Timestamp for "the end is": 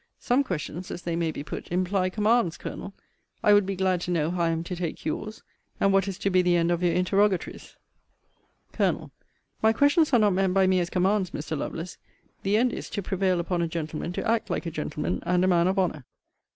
12.41-12.89